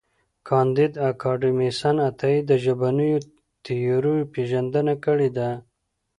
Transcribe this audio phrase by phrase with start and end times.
[0.47, 3.17] کانديد اکاډميسن عطایي د ژبنیو
[3.63, 5.49] تیورۍ پېژندنه کړې ده.